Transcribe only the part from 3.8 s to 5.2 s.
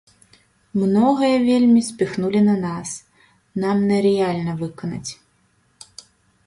нерэальна выканаць.